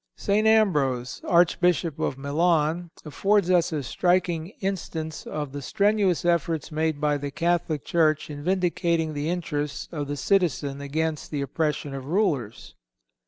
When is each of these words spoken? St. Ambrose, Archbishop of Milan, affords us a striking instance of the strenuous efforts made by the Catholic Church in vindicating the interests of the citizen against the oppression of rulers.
St. 0.17 0.47
Ambrose, 0.47 1.21
Archbishop 1.25 1.99
of 1.99 2.17
Milan, 2.17 2.89
affords 3.05 3.51
us 3.51 3.71
a 3.71 3.83
striking 3.83 4.47
instance 4.59 5.27
of 5.27 5.51
the 5.51 5.61
strenuous 5.61 6.25
efforts 6.25 6.71
made 6.71 6.99
by 6.99 7.17
the 7.19 7.29
Catholic 7.29 7.85
Church 7.85 8.27
in 8.27 8.43
vindicating 8.43 9.13
the 9.13 9.29
interests 9.29 9.87
of 9.91 10.07
the 10.07 10.17
citizen 10.17 10.81
against 10.81 11.29
the 11.29 11.43
oppression 11.43 11.93
of 11.93 12.05
rulers. 12.05 12.73